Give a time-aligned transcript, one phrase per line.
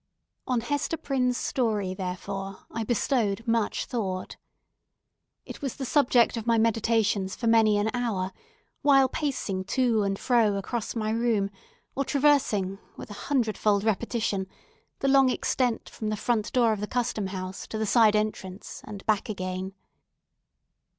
[0.47, 4.35] On Hester Prynne's story, therefore, I bestowed much thought.
[5.45, 8.31] It was the subject of my meditations for many an hour,
[8.81, 11.51] while pacing to and fro across my room,
[11.95, 14.47] or traversing, with a hundredfold repetition,
[15.01, 18.81] the long extent from the front door of the Custom House to the side entrance,
[18.85, 19.75] and back again.